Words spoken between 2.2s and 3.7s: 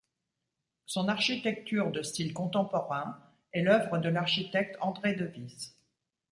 contemporain est